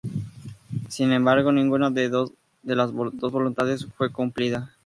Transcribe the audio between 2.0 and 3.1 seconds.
las